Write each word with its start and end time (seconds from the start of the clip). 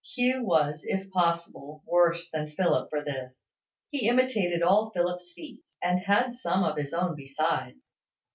Hugh 0.15 0.43
was, 0.43 0.81
if 0.83 1.11
possible, 1.11 1.83
worse 1.85 2.27
than 2.31 2.53
Philip 2.53 2.89
for 2.89 3.03
this. 3.03 3.51
He 3.91 4.07
imitated 4.07 4.63
all 4.63 4.89
Philip's 4.89 5.31
feats, 5.31 5.77
and 5.79 5.99
had 5.99 6.33
some 6.33 6.63
of 6.63 6.77
his 6.77 6.91
own 6.91 7.15
besides. 7.15 7.87